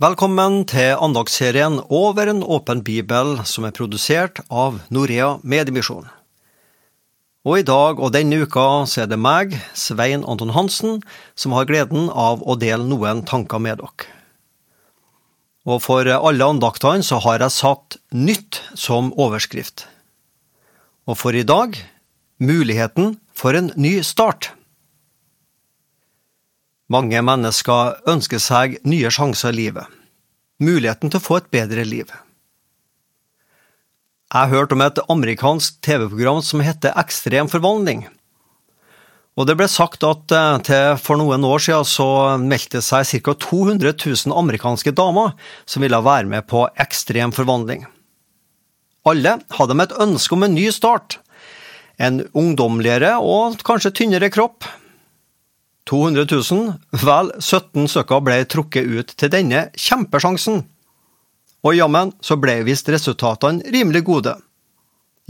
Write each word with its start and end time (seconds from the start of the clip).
Velkommen 0.00 0.62
til 0.64 0.94
andagsserien 0.96 1.74
Over 1.92 2.30
en 2.32 2.38
åpen 2.40 2.78
bibel, 2.80 3.34
som 3.44 3.66
er 3.68 3.74
produsert 3.76 4.38
av 4.48 4.78
Norea 4.88 5.34
Mediemisjon. 5.44 6.06
Og 7.44 7.58
i 7.58 7.66
dag 7.68 8.00
og 8.00 8.14
denne 8.14 8.38
uka 8.40 8.64
så 8.88 9.02
er 9.02 9.10
det 9.10 9.18
meg, 9.20 9.52
Svein 9.76 10.24
Anton 10.24 10.54
Hansen, 10.56 11.02
som 11.36 11.52
har 11.52 11.68
gleden 11.68 12.08
av 12.08 12.40
å 12.40 12.56
dele 12.56 12.88
noen 12.88 13.20
tanker 13.28 13.60
med 13.60 13.82
dere. 13.82 14.08
Og 15.68 15.82
for 15.84 16.08
alle 16.08 16.48
andaktene 16.48 17.04
så 17.04 17.20
har 17.20 17.44
jeg 17.44 17.58
satt 17.58 17.98
Nytt 18.16 18.62
som 18.72 19.12
overskrift. 19.20 19.84
Og 21.04 21.20
for 21.20 21.36
i 21.36 21.44
dag 21.44 21.76
Muligheten 22.40 23.18
for 23.36 23.52
en 23.52 23.68
ny 23.76 23.98
start. 24.00 24.54
Mange 26.90 27.20
mennesker 27.22 28.00
ønsker 28.10 28.40
seg 28.42 28.80
nye 28.82 29.10
sjanser 29.14 29.52
i 29.54 29.60
livet, 29.60 29.86
muligheten 30.58 31.12
til 31.12 31.20
å 31.20 31.22
få 31.22 31.36
et 31.38 31.50
bedre 31.54 31.84
liv. 31.86 32.10
Jeg 34.30 34.50
hørte 34.50 34.74
om 34.74 34.82
et 34.82 34.98
amerikansk 35.10 35.78
TV-program 35.86 36.40
som 36.46 36.62
heter 36.62 36.94
Ekstrem 36.98 37.50
forvandling. 37.50 38.08
Og 39.38 39.46
det 39.46 39.54
ble 39.58 39.68
sagt 39.70 40.02
at 40.06 40.34
eh, 40.34 40.58
til 40.66 40.98
for 40.98 41.18
noen 41.20 41.46
år 41.46 41.62
siden 41.62 41.86
så 41.86 42.08
meldte 42.42 42.82
seg 42.82 43.22
ca. 43.22 43.36
200 43.46 43.94
000 43.94 44.34
amerikanske 44.42 44.92
damer 44.98 45.36
som 45.70 45.86
ville 45.86 46.02
være 46.02 46.26
med 46.30 46.48
på 46.50 46.66
ekstrem 46.82 47.30
forvandling. 47.34 47.86
Alle 49.06 49.38
hadde 49.56 49.78
med 49.78 49.88
et 49.88 50.02
ønske 50.02 50.36
om 50.36 50.44
en 50.44 50.58
ny 50.58 50.66
start. 50.74 51.20
En 52.02 52.24
ungdommeligere 52.34 53.14
og 53.22 53.62
kanskje 53.64 53.94
tynnere 54.02 54.30
kropp, 54.34 54.66
200 55.90 56.26
000, 56.30 56.74
vel 57.02 57.32
17 57.40 57.88
stykker 57.90 58.22
ble 58.22 58.36
trukket 58.46 58.86
ut 58.86 59.14
til 59.18 59.32
denne 59.32 59.64
kjempesjansen. 59.74 60.62
Og 61.66 61.74
jammen 61.76 62.12
så 62.24 62.36
ble 62.40 62.60
visst 62.68 62.88
resultatene 62.92 63.66
rimelig 63.74 64.04
gode. 64.06 64.36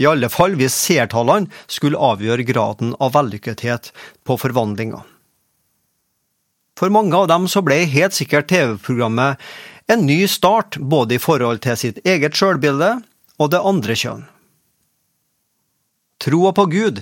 I 0.01 0.07
alle 0.09 0.29
fall 0.33 0.53
hvis 0.57 0.77
seertallene 0.77 1.49
skulle 1.69 1.99
avgjøre 1.99 2.45
graden 2.47 2.93
av 3.01 3.15
vellykkethet 3.17 3.89
på 4.25 4.37
forvandlinga. 4.41 5.01
For 6.77 6.93
mange 6.93 7.17
av 7.17 7.27
dem 7.29 7.49
så 7.51 7.61
ble 7.65 7.83
helt 7.89 8.15
sikkert 8.17 8.49
TV-programmet 8.49 9.41
en 9.91 10.05
ny 10.07 10.23
start 10.29 10.77
både 10.77 11.17
i 11.17 11.21
forhold 11.21 11.61
til 11.65 11.77
sitt 11.77 11.99
eget 12.07 12.37
sjølbilde 12.37 12.95
og 13.41 13.51
det 13.53 13.61
andre 13.65 13.97
kjønn. 13.97 14.23
Troa 16.21 16.53
på 16.53 16.67
Gud 16.69 17.01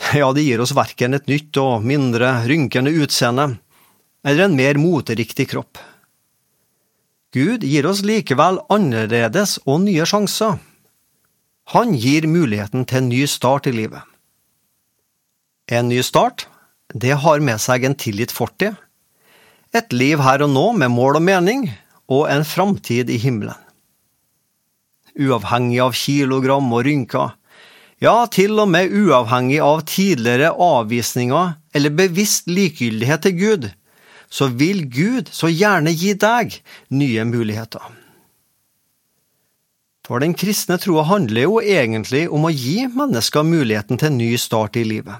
ja, 0.20 0.32
det 0.32 0.44
gir 0.44 0.60
oss 0.62 0.74
verken 0.76 1.16
et 1.16 1.28
nytt 1.30 1.56
og 1.60 1.84
mindre 1.86 2.32
rynkende 2.46 2.92
utseende, 3.02 3.56
eller 4.26 4.46
en 4.46 4.56
mer 4.58 4.78
moteriktig 4.80 5.48
kropp. 5.52 5.80
Gud 7.34 7.64
gir 7.66 7.86
oss 7.88 8.02
likevel 8.06 8.60
annerledes 8.72 9.58
og 9.66 9.82
nye 9.84 10.06
sjanser. 10.08 10.56
Han 11.74 11.96
gir 11.98 12.28
muligheten 12.30 12.86
til 12.86 13.02
en 13.02 13.10
ny 13.10 13.24
start 13.28 13.66
i 13.66 13.74
livet. 13.74 14.02
En 15.66 15.88
ny 15.90 15.98
start, 16.06 16.46
det 16.94 17.16
har 17.24 17.42
med 17.42 17.58
seg 17.60 17.84
en 17.84 17.96
tilgitt 17.98 18.32
fortid, 18.32 18.76
et 19.74 19.92
liv 19.92 20.22
her 20.22 20.44
og 20.46 20.52
nå 20.54 20.66
med 20.78 20.92
mål 20.94 21.18
og 21.18 21.24
mening, 21.26 21.66
og 22.06 22.28
en 22.30 22.46
framtid 22.46 23.10
i 23.10 23.18
himmelen. 23.18 23.58
Uavhengig 25.18 25.80
av 25.82 25.96
kilogram 25.96 26.70
og 26.76 26.86
rynker, 26.86 27.34
ja, 28.02 28.26
til 28.28 28.58
og 28.60 28.68
med 28.68 28.92
uavhengig 28.92 29.60
av 29.64 29.84
tidligere 29.88 30.52
avvisninger 30.52 31.54
eller 31.76 31.94
bevisst 31.96 32.50
likegyldighet 32.50 33.24
til 33.24 33.36
Gud, 33.40 33.68
så 34.28 34.48
vil 34.52 34.84
Gud 34.92 35.30
så 35.32 35.48
gjerne 35.48 35.94
gi 35.96 36.12
deg 36.18 36.58
nye 36.92 37.24
muligheter. 37.28 37.84
For 40.06 40.22
den 40.22 40.36
kristne 40.38 40.76
troa 40.78 41.06
handler 41.08 41.48
jo 41.48 41.56
egentlig 41.62 42.26
om 42.30 42.44
å 42.46 42.52
gi 42.54 42.84
mennesker 42.86 43.46
muligheten 43.46 43.98
til 43.98 44.12
en 44.12 44.20
ny 44.20 44.36
start 44.38 44.78
i 44.78 44.84
livet. 44.86 45.16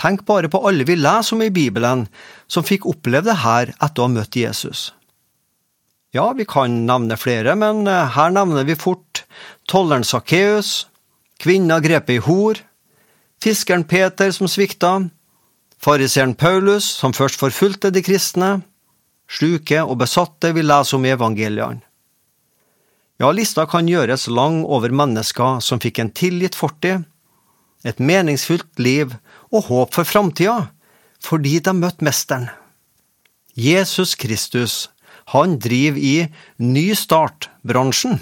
Tenk 0.00 0.24
bare 0.26 0.50
på 0.50 0.60
alle 0.66 0.84
vi 0.84 0.98
leser 0.98 1.36
om 1.36 1.44
i 1.46 1.52
Bibelen 1.54 2.08
som 2.50 2.66
fikk 2.66 2.84
oppleve 2.90 3.30
det 3.30 3.40
her 3.44 3.70
etter 3.78 4.02
å 4.02 4.08
ha 4.08 4.14
møtt 4.16 4.36
Jesus. 4.36 4.90
Ja, 6.14 6.28
vi 6.36 6.46
kan 6.46 6.82
nevne 6.86 7.16
flere, 7.18 7.54
men 7.58 7.88
eh, 7.90 8.10
her 8.14 8.34
nevner 8.34 8.66
vi 8.66 8.76
fort 8.78 9.24
tolleren 9.70 10.04
Sakkeus, 10.06 10.84
kvinna 11.40 11.80
grepet 11.80 12.18
i 12.18 12.22
hor, 12.24 12.60
fiskeren 13.42 13.84
Peter 13.84 14.30
som 14.32 14.48
svikta, 14.48 15.08
fariseeren 15.82 16.34
Paulus 16.34 16.86
som 17.00 17.12
først 17.16 17.40
forfulgte 17.40 17.90
de 17.92 18.02
kristne, 18.04 18.62
sluke 19.28 19.82
og 19.82 19.98
besatte 20.02 20.52
vi 20.54 20.64
leser 20.64 20.98
om 20.98 21.04
i 21.04 21.12
evangeliene. 21.14 21.82
Ja, 23.22 23.30
lista 23.30 23.62
kan 23.70 23.86
gjøres 23.86 24.26
lang 24.26 24.64
over 24.66 24.90
mennesker 24.90 25.60
som 25.62 25.78
fikk 25.82 26.00
en 26.02 26.10
tilgitt 26.10 26.56
fortid, 26.58 27.04
et 27.86 28.00
meningsfylt 28.02 28.80
liv 28.82 29.14
og 29.52 29.68
håp 29.68 29.94
for 29.94 30.08
framtida, 30.08 30.72
fordi 31.22 31.60
de 31.62 31.74
møtte 31.78 32.04
Mesteren. 32.04 32.48
Jesus 33.54 34.16
Kristus, 34.18 34.88
han 35.30 35.58
driver 35.62 36.00
i 36.00 36.16
Ny 36.58 36.88
Start-bransjen. 36.98 38.18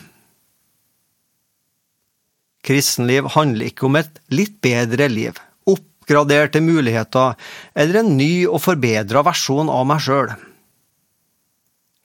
Kristenliv 2.63 3.27
handler 3.35 3.73
ikke 3.73 3.89
om 3.89 3.99
et 3.99 4.21
litt 4.31 4.61
bedre 4.63 5.09
liv, 5.11 5.39
oppgraderte 5.67 6.63
muligheter 6.63 7.35
eller 7.75 8.03
en 8.03 8.15
ny 8.19 8.47
og 8.47 8.63
forbedra 8.63 9.25
versjon 9.27 9.71
av 9.73 9.87
meg 9.91 10.03
sjøl. 10.05 10.31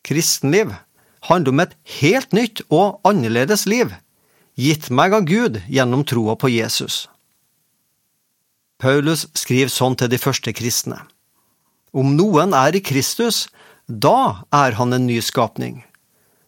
Kristenliv 0.07 0.73
handler 1.28 1.53
om 1.53 1.62
et 1.62 1.75
helt 2.00 2.34
nytt 2.34 2.63
og 2.73 2.97
annerledes 3.07 3.68
liv, 3.69 3.91
gitt 4.57 4.90
meg 4.90 5.13
av 5.13 5.28
Gud 5.29 5.62
gjennom 5.69 6.06
troa 6.07 6.38
på 6.40 6.50
Jesus. 6.50 7.06
Paulus 8.81 9.25
skriver 9.38 9.74
sånn 9.74 9.97
til 9.97 10.09
de 10.09 10.19
første 10.22 10.53
kristne. 10.53 11.00
Om 11.94 12.16
noen 12.18 12.53
er 12.57 12.78
i 12.78 12.81
Kristus, 12.81 13.45
da 13.88 14.44
er 14.53 14.78
han 14.78 14.94
en 14.94 15.07
ny 15.09 15.18
skapning. 15.24 15.81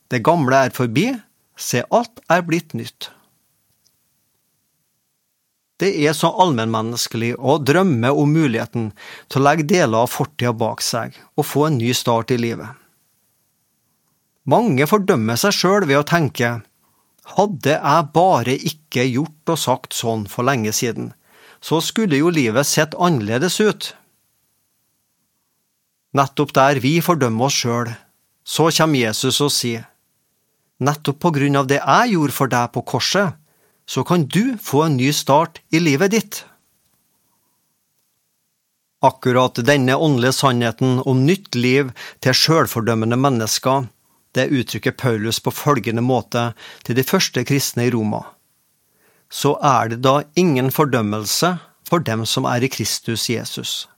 Det 0.09 0.21
gamle 0.25 0.65
er 0.65 0.73
forbi, 0.75 1.11
se 1.57 1.83
alt 1.93 2.21
er 2.29 2.45
blitt 2.45 2.75
nytt. 2.77 3.09
Det 5.79 5.89
er 6.03 6.15
så 6.15 6.31
allmennmenneskelig 6.43 7.35
å 7.39 7.55
drømme 7.63 8.11
om 8.11 8.33
muligheten 8.35 8.89
til 9.31 9.39
å 9.39 9.45
legge 9.45 9.67
deler 9.69 10.03
av 10.03 10.11
fortida 10.11 10.51
bak 10.51 10.83
seg 10.83 11.15
og 11.39 11.47
få 11.47 11.69
en 11.69 11.79
ny 11.79 11.93
start 11.95 12.33
i 12.35 12.39
livet. 12.39 12.67
Mange 14.49 14.87
fordømmer 14.89 15.39
seg 15.39 15.55
sjøl 15.55 15.85
ved 15.87 16.01
å 16.01 16.07
tenke 16.07 16.57
hadde 17.35 17.75
jeg 17.77 18.09
bare 18.15 18.55
ikke 18.71 19.05
gjort 19.05 19.53
og 19.53 19.61
sagt 19.61 19.95
sånn 19.95 20.25
for 20.27 20.47
lenge 20.47 20.73
siden, 20.75 21.11
så 21.61 21.79
skulle 21.83 22.19
jo 22.19 22.31
livet 22.33 22.67
sett 22.67 22.97
annerledes 22.97 23.59
ut. 23.61 23.91
Nettopp 26.17 26.55
der 26.57 26.79
vi 26.81 26.97
fordømmer 27.05 27.47
oss 27.47 27.59
sjøl, 27.61 27.91
så 28.43 28.69
kommer 28.73 29.03
Jesus 29.03 29.37
og 29.45 29.53
sier, 29.53 29.85
nettopp 30.81 31.19
på 31.21 31.33
grunn 31.35 31.59
av 31.59 31.69
det 31.69 31.77
jeg 31.83 32.15
gjorde 32.15 32.35
for 32.35 32.51
deg 32.51 32.71
på 32.73 32.83
korset, 32.95 33.35
så 33.89 34.03
kan 34.03 34.25
du 34.25 34.57
få 34.61 34.83
en 34.83 34.97
ny 34.97 35.09
start 35.13 35.61
i 35.73 35.79
livet 35.81 36.11
ditt. 36.13 36.43
Akkurat 39.01 39.57
denne 39.65 39.95
åndelige 39.95 40.35
sannheten 40.37 40.99
om 41.09 41.23
nytt 41.25 41.55
liv 41.55 41.89
til 42.21 42.35
sjølfordømmende 42.37 43.17
mennesker, 43.17 43.87
det 44.37 44.51
uttrykker 44.53 44.93
Paulus 44.93 45.39
på 45.41 45.53
følgende 45.55 46.03
måte 46.05 46.51
til 46.85 46.99
de 46.99 47.07
første 47.07 47.41
kristne 47.49 47.87
i 47.87 47.93
Roma. 47.95 48.21
Så 49.29 49.55
er 49.57 49.89
det 49.89 50.03
da 50.05 50.19
ingen 50.37 50.69
fordømmelse 50.69 51.55
for 51.89 52.05
dem 52.05 52.27
som 52.29 52.45
er 52.45 52.61
i 52.61 52.69
Kristus 52.69 53.25
Jesus. 53.31 53.89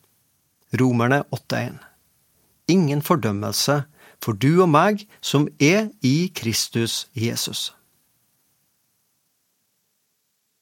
Romerne 0.79 1.25
8,1 1.35 1.83
Ingen 2.71 3.03
fordømmelse 3.03 3.81
for 4.23 4.39
du 4.39 4.61
og 4.61 4.71
meg 4.71 5.03
som 5.19 5.49
er 5.59 5.89
i 5.99 6.31
Kristus 6.31 7.09
Jesus. 7.11 7.73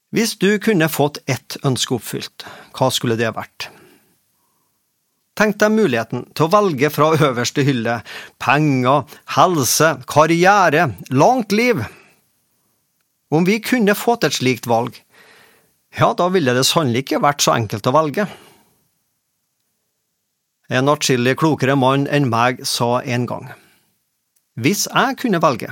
Hvis 0.10 0.40
du 0.42 0.58
kunne 0.58 0.90
fått 0.90 1.20
ett 1.30 1.60
ønske 1.66 1.94
oppfylt, 2.00 2.46
hva 2.74 2.90
skulle 2.90 3.18
det 3.20 3.30
vært? 3.36 3.70
Tenk 5.38 5.60
deg 5.62 5.72
muligheten 5.72 6.26
til 6.36 6.48
å 6.48 6.52
velge 6.52 6.90
fra 6.92 7.12
øverste 7.16 7.64
hylle 7.64 8.00
penger, 8.42 9.06
helse, 9.38 9.94
karriere, 10.10 10.90
langt 11.14 11.54
liv. 11.56 11.84
Om 13.30 13.46
vi 13.46 13.60
kunne 13.64 13.96
fått 13.96 14.26
et 14.26 14.36
slikt 14.36 14.68
valg, 14.68 14.98
ja, 15.96 16.12
da 16.18 16.28
ville 16.34 16.54
det 16.58 16.66
sannelig 16.68 17.06
ikke 17.06 17.22
vært 17.24 17.46
så 17.46 17.54
enkelt 17.56 17.88
å 17.88 17.94
velge. 17.94 18.26
En 20.70 20.90
atskillig 20.92 21.38
klokere 21.40 21.78
mann 21.78 22.08
enn 22.14 22.28
meg 22.30 22.66
sa 22.68 23.00
en 23.02 23.30
gang, 23.30 23.48
hvis 24.60 24.88
jeg 24.90 25.18
kunne 25.22 25.42
velge, 25.42 25.70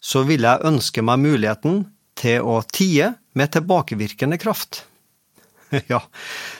så 0.00 0.22
ville 0.28 0.46
jeg 0.46 0.68
ønske 0.70 1.02
meg 1.04 1.24
muligheten 1.24 1.82
til 2.20 2.44
å 2.46 2.60
tie 2.68 3.14
med 3.38 3.52
tilbakevirkende 3.56 4.40
kraft. 4.40 4.84
Ja, 5.86 6.00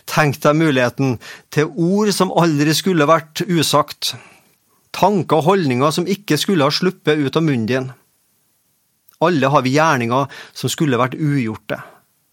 tenk 0.06 0.36
deg 0.38 0.54
muligheten 0.54 1.16
til 1.50 1.72
ord 1.74 2.12
som 2.14 2.30
aldri 2.30 2.70
skulle 2.78 3.08
vært 3.10 3.42
usagt, 3.42 4.12
tanker 4.94 5.40
og 5.40 5.48
holdninger 5.48 5.90
som 5.94 6.06
ikke 6.06 6.38
skulle 6.38 6.68
ha 6.68 6.74
sluppet 6.74 7.18
ut 7.18 7.34
av 7.34 7.42
munnen 7.42 7.66
din. 7.66 7.88
Alle 9.20 9.50
har 9.52 9.64
vi 9.66 9.74
gjerninger 9.74 10.30
som 10.56 10.72
skulle 10.72 11.00
vært 11.00 11.18
ugjorte, 11.18 11.80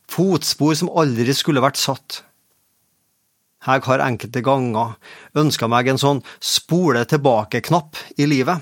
fotspor 0.07 0.77
som 0.77 0.93
aldri 0.93 1.33
skulle 1.35 1.65
vært 1.65 1.81
satt. 1.81 2.21
Jeg 3.67 3.83
har 3.89 4.05
enkelte 4.05 4.45
ganger 4.45 4.93
ønska 5.35 5.67
meg 5.67 5.89
en 5.91 5.99
sånn 5.99 6.21
spole 6.39 7.01
tilbake-knapp 7.09 7.99
i 8.21 8.29
livet. 8.29 8.61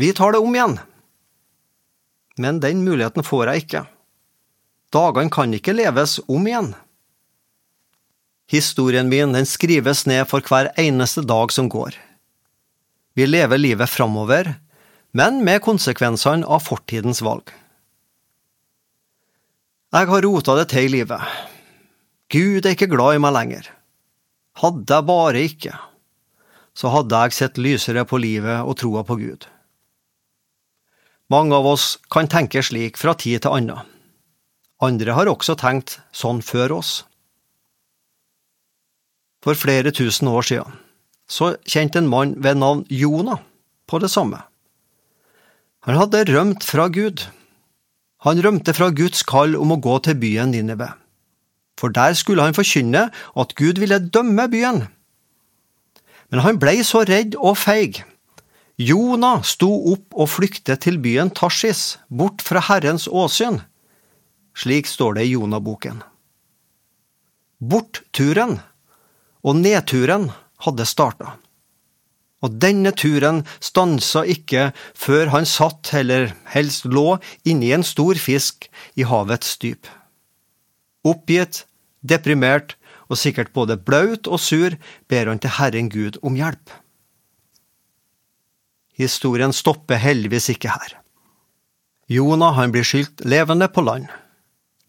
Vi 0.00 0.10
tar 0.16 0.34
det 0.34 0.40
om 0.42 0.56
igjen. 0.56 0.80
Men 2.38 2.60
den 2.60 2.82
muligheten 2.84 3.26
får 3.26 3.50
jeg 3.50 3.64
ikke. 3.64 3.84
Dagene 4.94 5.32
kan 5.32 5.54
ikke 5.54 5.74
leves 5.74 6.18
om 6.30 6.46
igjen. 6.46 6.72
Historien 8.50 9.08
min 9.08 9.32
den 9.34 9.46
skrives 9.48 10.04
ned 10.06 10.26
for 10.30 10.44
hver 10.44 10.70
eneste 10.80 11.24
dag 11.26 11.52
som 11.54 11.70
går. 11.72 11.96
Vi 13.14 13.26
lever 13.26 13.58
livet 13.58 13.90
framover, 13.90 14.56
men 15.14 15.44
med 15.46 15.62
konsekvensene 15.62 16.46
av 16.46 16.64
fortidens 16.66 17.22
valg. 17.22 17.50
Jeg 19.94 20.10
har 20.10 20.24
rota 20.26 20.56
det 20.58 20.68
til 20.72 20.88
i 20.88 20.94
livet. 20.96 21.22
Gud 22.34 22.66
er 22.66 22.74
ikke 22.74 22.90
glad 22.90 23.14
i 23.14 23.22
meg 23.22 23.34
lenger. 23.36 23.68
Hadde 24.58 24.90
jeg 24.90 25.06
bare 25.06 25.42
ikke, 25.46 25.74
så 26.74 26.90
hadde 26.90 27.20
jeg 27.22 27.36
sett 27.36 27.60
lysere 27.62 28.02
på 28.06 28.18
livet 28.22 28.66
og 28.66 28.74
troa 28.80 29.04
på 29.06 29.18
Gud. 29.22 29.46
Mange 31.32 31.56
av 31.56 31.66
oss 31.66 31.98
kan 32.12 32.28
tenke 32.28 32.60
slik 32.62 32.98
fra 33.00 33.14
tid 33.16 33.44
til 33.44 33.56
annen. 33.56 33.86
Andre 34.84 35.14
har 35.16 35.30
også 35.30 35.56
tenkt 35.56 35.98
sånn 36.12 36.42
før 36.44 36.78
oss. 36.80 36.92
For 39.44 39.56
flere 39.56 39.92
tusen 39.92 40.28
år 40.28 40.44
siden 40.48 40.80
så 41.28 41.54
kjente 41.64 42.00
en 42.00 42.10
mann 42.10 42.34
ved 42.44 42.60
navn 42.60 42.84
Jonah 42.92 43.40
på 43.88 44.00
det 44.02 44.10
samme. 44.12 44.42
Han 45.88 45.96
hadde 46.00 46.26
rømt 46.28 46.64
fra 46.64 46.88
Gud. 46.92 47.24
Han 48.24 48.40
rømte 48.44 48.72
fra 48.76 48.90
Guds 48.92 49.24
kall 49.28 49.56
om 49.56 49.72
å 49.72 49.80
gå 49.80 49.98
til 50.04 50.16
byen 50.20 50.52
Ninive. 50.52 50.90
For 51.80 51.92
der 51.92 52.14
skulle 52.16 52.44
han 52.44 52.56
forkynne 52.56 53.08
at 53.12 53.54
Gud 53.56 53.80
ville 53.80 53.98
dømme 54.00 54.46
byen. 54.52 54.84
Men 56.30 56.44
han 56.44 56.60
blei 56.60 56.80
så 56.84 57.04
redd 57.08 57.36
og 57.36 57.56
feig. 57.60 58.04
Jonah 58.80 59.44
sto 59.46 59.70
opp 59.92 60.16
og 60.18 60.30
flyktet 60.32 60.82
til 60.86 60.98
byen 61.02 61.30
Tarsis, 61.30 61.98
bort 62.08 62.42
fra 62.42 62.62
Herrens 62.68 63.06
åsyn. 63.06 63.60
Slik 64.54 64.90
står 64.90 65.18
det 65.18 65.28
i 65.28 65.34
Jonah-boken. 65.34 66.02
Bortturen 67.62 68.58
og 69.46 69.56
nedturen 69.62 70.30
hadde 70.66 70.86
starta 70.88 71.36
og 72.44 72.58
denne 72.60 72.92
turen 72.92 73.42
stansa 73.64 74.24
ikke 74.28 74.70
før 74.98 75.32
han 75.32 75.48
satt, 75.48 75.92
eller 75.96 76.34
helst 76.52 76.84
lå, 76.84 77.16
inni 77.48 77.72
en 77.72 77.86
stor 77.86 78.20
fisk 78.20 78.68
i 79.00 79.06
havets 79.08 79.56
dyp. 79.62 79.88
Oppgitt, 81.04 81.64
deprimert 82.04 82.76
og 83.08 83.20
sikkert 83.20 83.52
både 83.56 83.78
blaut 83.80 84.28
og 84.28 84.40
sur 84.40 84.76
ber 85.08 85.30
han 85.30 85.40
til 85.40 85.56
Herren 85.56 85.90
Gud 85.92 86.20
om 86.22 86.36
hjelp. 86.36 86.72
Historien 88.94 89.52
stopper 89.52 89.98
heldigvis 89.98 90.50
ikke 90.54 90.70
her. 90.70 90.98
Jonah 92.10 92.54
han 92.54 92.72
blir 92.74 92.86
skylt 92.86 93.24
levende 93.24 93.68
på 93.68 93.82
land. 93.82 94.06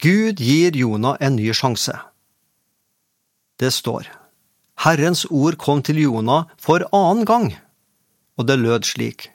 Gud 0.03 0.41
gir 0.43 0.75
Jonah 0.75 1.17
en 1.23 1.37
ny 1.39 1.53
sjanse. 1.55 1.95
Det 3.59 3.71
står 3.71 4.09
Herrens 4.83 5.23
ord 5.31 5.55
kom 5.57 5.81
til 5.81 6.01
Jonah 6.03 6.49
for 6.59 6.83
annen 6.91 7.23
gang, 7.25 7.53
og 8.35 8.47
det 8.49 8.59
lød 8.59 8.83
slik. 8.83 9.29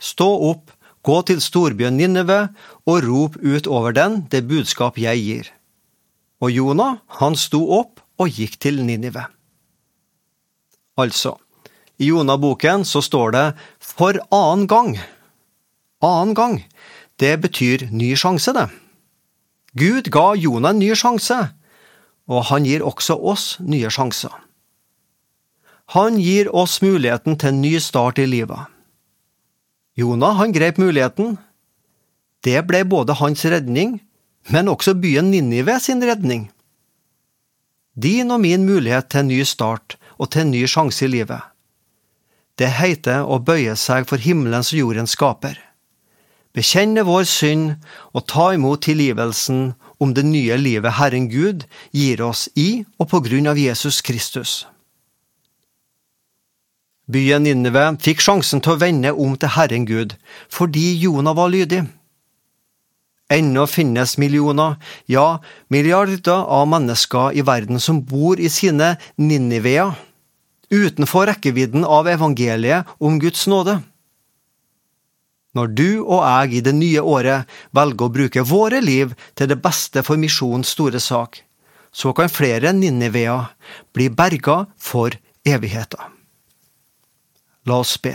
Stå 0.00 0.28
opp, 0.48 0.72
gå 1.04 1.20
til 1.28 1.42
storbyen 1.44 1.98
Ninneve 2.00 2.48
og 2.88 3.04
rop 3.04 3.36
ut 3.36 3.68
over 3.68 3.92
den 3.92 4.22
det 4.32 4.46
budskap 4.48 4.98
jeg 4.98 5.20
gir. 5.22 5.50
Og 6.40 6.54
Jonah, 6.54 6.98
han 7.20 7.36
sto 7.36 7.60
opp 7.76 8.00
og 8.18 8.32
gikk 8.32 8.56
til 8.62 8.80
Ninive. 8.86 9.26
Altså, 10.98 11.36
i 11.98 12.08
Jonah-boken 12.08 12.84
så 12.86 13.02
står 13.02 13.32
det 13.34 13.46
for 13.82 14.18
annen 14.30 14.66
gang. 14.70 14.92
Annen 16.04 16.34
gang, 16.34 16.60
det 17.18 17.34
betyr 17.42 17.88
ny 17.90 18.14
sjanse, 18.16 18.54
det. 18.54 18.68
Gud 19.78 20.10
ga 20.14 20.32
Jonah 20.38 20.74
en 20.74 20.78
ny 20.78 20.94
sjanse, 20.94 21.38
og 22.30 22.46
han 22.50 22.66
gir 22.66 22.84
også 22.86 23.18
oss 23.18 23.56
nye 23.58 23.90
sjanser. 23.90 24.32
Han 25.96 26.18
gir 26.20 26.50
oss 26.54 26.78
muligheten 26.84 27.38
til 27.40 27.54
en 27.54 27.62
ny 27.64 27.78
start 27.82 28.20
i 28.20 28.28
livet. 28.28 28.68
Jonah 29.98 30.36
han 30.38 30.52
grep 30.52 30.78
muligheten. 30.78 31.38
Det 32.44 32.60
ble 32.68 32.84
både 32.86 33.16
hans 33.18 33.42
redning, 33.48 33.98
men 34.52 34.68
også 34.70 34.94
byen 34.94 35.32
Ninive 35.32 35.80
sin 35.80 36.04
redning. 36.04 36.50
Din 37.98 38.30
og 38.30 38.44
min 38.44 38.66
mulighet 38.68 39.08
til 39.10 39.24
en 39.24 39.32
ny 39.32 39.42
start 39.42 39.96
og 40.18 40.30
til 40.30 40.46
en 40.46 40.52
ny 40.54 40.66
sjanse 40.70 41.08
i 41.08 41.10
livet. 41.10 41.42
Det 42.58 42.68
heter 42.74 43.22
å 43.22 43.38
bøye 43.38 43.76
seg 43.78 44.08
for 44.10 44.18
himmelens 44.18 44.72
og 44.74 44.80
jordens 44.82 45.14
skaper. 45.14 45.58
Bekjenne 46.56 47.04
vår 47.06 47.26
synd 47.28 47.76
og 48.16 48.24
ta 48.30 48.48
imot 48.56 48.82
tilgivelsen 48.88 49.76
om 50.02 50.14
det 50.14 50.24
nye 50.26 50.56
livet 50.58 50.96
Herren 50.98 51.28
Gud 51.30 51.68
gir 51.94 52.22
oss 52.24 52.48
i 52.58 52.82
og 52.98 53.10
på 53.12 53.20
grunn 53.28 53.46
av 53.50 53.60
Jesus 53.60 54.00
Kristus. 54.02 54.64
Byen 57.08 57.46
Ninive 57.46 57.84
fikk 58.04 58.20
sjansen 58.20 58.60
til 58.64 58.74
å 58.74 58.80
vende 58.80 59.14
om 59.14 59.36
til 59.38 59.54
Herren 59.54 59.86
Gud, 59.88 60.16
fordi 60.52 60.90
Jonah 61.00 61.36
var 61.38 61.48
lydig. 61.54 61.86
Ennå 63.32 63.64
finnes 63.68 64.16
millioner, 64.20 64.76
ja, 65.08 65.38
milliarder 65.68 66.44
av 66.48 66.68
mennesker 66.68 67.36
i 67.36 67.44
verden 67.44 67.80
som 67.80 68.02
bor 68.04 68.40
i 68.40 68.50
sine 68.52 68.96
Ninniveer, 69.20 69.94
utenfor 70.70 71.28
rekkevidden 71.30 71.84
av 71.84 72.08
evangeliet 72.08 72.88
om 72.98 73.18
Guds 73.20 73.46
nåde. 73.46 73.80
Når 75.56 75.66
du 75.74 75.90
og 76.04 76.22
jeg 76.22 76.58
i 76.58 76.64
det 76.64 76.74
nye 76.76 77.02
året 77.02 77.48
velger 77.74 78.06
å 78.06 78.14
bruke 78.14 78.44
våre 78.46 78.82
liv 78.84 79.14
til 79.34 79.48
det 79.50 79.58
beste 79.64 80.04
for 80.06 80.20
misjonens 80.20 80.74
store 80.76 81.00
sak, 81.00 81.40
så 81.90 82.12
kan 82.12 82.30
flere 82.30 82.74
Ninniveer 82.76 83.48
bli 83.96 84.10
berga 84.12 84.66
for 84.76 85.16
evigheta. 85.48 86.10
La 87.66 87.80
oss 87.80 87.96
be. 88.02 88.14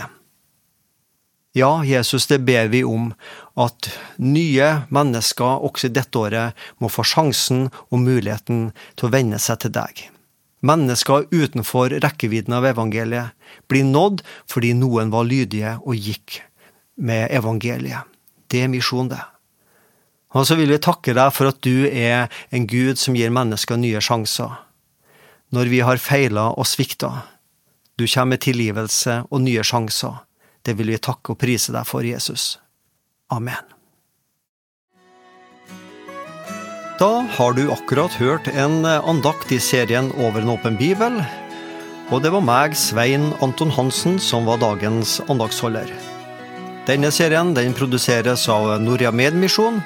Ja, 1.54 1.84
Jesus, 1.86 2.26
det 2.26 2.40
ber 2.46 2.70
vi 2.72 2.80
om, 2.84 3.12
at 3.54 3.86
nye 4.18 4.70
mennesker 4.90 5.62
også 5.62 5.90
dette 5.94 6.18
året 6.18 6.64
må 6.82 6.90
få 6.90 7.04
sjansen 7.06 7.68
og 7.90 8.00
muligheten 8.02 8.72
til 8.96 9.06
å 9.06 9.12
venne 9.14 9.38
seg 9.38 9.60
til 9.62 9.74
deg. 9.76 10.08
Mennesker 10.64 11.26
utenfor 11.30 11.92
rekkevidden 12.00 12.56
av 12.56 12.66
evangeliet 12.70 13.36
blir 13.68 13.84
nådd 13.84 14.22
fordi 14.50 14.72
noen 14.78 15.12
var 15.12 15.28
lydige 15.28 15.76
og 15.82 15.98
gikk 15.98 16.40
med 16.96 17.28
evangeliet. 17.34 18.08
Det 18.48 18.62
er 18.64 18.72
misjon, 18.72 19.10
det. 19.10 19.20
Og 20.34 20.46
så 20.48 20.56
vil 20.58 20.72
vi 20.72 20.80
takke 20.82 21.14
deg 21.14 21.34
for 21.34 21.50
at 21.50 21.60
du 21.62 21.86
er 21.86 22.32
en 22.54 22.66
Gud 22.70 22.98
som 22.98 23.16
gir 23.18 23.34
mennesker 23.34 23.78
nye 23.78 24.00
sjanser. 24.02 24.56
Når 25.54 25.70
vi 25.70 25.82
har 25.86 26.02
feila 26.02 26.48
og 26.58 26.66
svikta, 26.66 27.12
du 27.94 28.06
kommer 28.08 28.34
med 28.34 28.42
tilgivelse 28.42 29.20
og 29.30 29.44
nye 29.44 29.62
sjanser. 29.62 30.24
Det 30.64 30.74
vil 30.78 30.94
vi 30.94 30.98
takke 30.98 31.34
og 31.34 31.38
prise 31.38 31.74
deg 31.74 31.86
for, 31.86 32.02
Jesus. 32.02 32.56
Amen. 33.30 33.73
Da 36.98 37.24
har 37.26 37.52
du 37.52 37.64
akkurat 37.72 38.12
hørt 38.20 38.46
en 38.54 38.84
andakt 38.86 39.50
i 39.52 39.58
serien 39.58 40.12
Over 40.14 40.44
en 40.44 40.52
åpen 40.52 40.76
bibel, 40.78 41.18
og 42.12 42.20
det 42.22 42.30
var 42.30 42.44
meg, 42.44 42.76
Svein 42.78 43.32
Anton 43.42 43.72
Hansen, 43.74 44.20
som 44.22 44.46
var 44.46 44.60
dagens 44.62 45.16
andaktsholder. 45.32 45.90
Denne 46.86 47.10
serien 47.10 47.50
den 47.56 47.74
produseres 47.74 48.44
av 48.52 48.76
Norea 48.84 49.10
Medmisjon, 49.10 49.80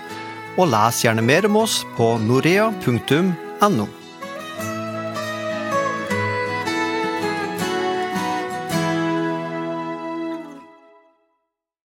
og 0.58 0.68
les 0.68 1.00
gjerne 1.04 1.24
mer 1.24 1.46
om 1.48 1.60
oss 1.62 1.80
på 1.96 2.16
norea.no. 2.20 3.88